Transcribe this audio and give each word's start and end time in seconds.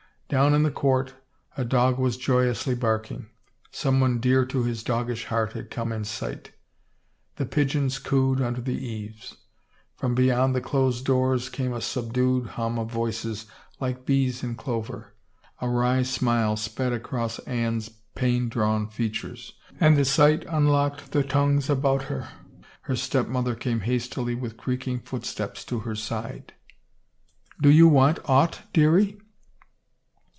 Down 0.37 0.53
in 0.53 0.63
the 0.63 0.71
court 0.71 1.13
a 1.57 1.65
dog 1.65 1.99
was 1.99 2.15
joyously 2.15 2.73
barking; 2.73 3.27
someone 3.69 4.21
dear 4.21 4.45
to 4.45 4.63
his 4.63 4.81
doggish 4.81 5.25
heart 5.25 5.51
had 5.51 5.69
come 5.69 5.91
in 5.91 6.05
sight 6.05 6.53
The 7.35 7.45
pigeons 7.45 7.99
cooed 7.99 8.39
under 8.39 8.61
the 8.61 8.77
eaves. 8.81 9.35
From 9.97 10.15
beyond 10.15 10.55
the 10.55 10.61
closed 10.61 11.03
doors 11.03 11.49
came 11.49 11.73
a 11.73 11.81
subdued 11.81 12.51
hum 12.51 12.79
of 12.79 12.89
voices, 12.89 13.47
like 13.81 14.05
bees 14.05 14.41
in 14.41 14.55
clover. 14.55 15.15
A 15.59 15.67
wry 15.67 16.01
smile 16.01 16.55
sped 16.55 16.93
across 16.93 17.39
Anne's 17.39 17.89
pain 18.15 18.47
drawn 18.47 18.87
features, 18.87 19.55
and 19.81 19.97
the 19.97 20.05
sight 20.05 20.45
unlocked 20.45 21.11
the 21.11 21.23
tongues 21.25 21.69
about 21.69 22.03
her. 22.03 22.29
Her 22.83 22.95
step 22.95 23.27
mother 23.27 23.53
came 23.53 23.81
hastily 23.81 24.35
with 24.35 24.55
creaking 24.55 25.01
footsteps 25.01 25.65
to 25.65 25.79
her 25.79 25.95
side." 25.97 26.53
Do 27.61 27.69
you 27.69 27.89
want 27.89 28.19
aught, 28.23 28.61
dearie 28.71 29.17